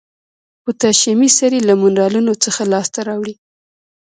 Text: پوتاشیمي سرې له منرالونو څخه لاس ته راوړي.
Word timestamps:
پوتاشیمي 0.63 1.29
سرې 1.37 1.59
له 1.67 1.73
منرالونو 1.81 2.33
څخه 2.43 2.61
لاس 2.73 2.87
ته 2.93 2.99
راوړي. 3.07 3.35